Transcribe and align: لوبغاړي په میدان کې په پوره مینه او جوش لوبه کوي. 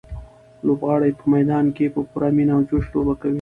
لوبغاړي 0.65 1.11
په 1.19 1.25
میدان 1.33 1.65
کې 1.75 1.85
په 1.93 2.01
پوره 2.09 2.29
مینه 2.35 2.53
او 2.55 2.61
جوش 2.69 2.85
لوبه 2.93 3.13
کوي. 3.21 3.29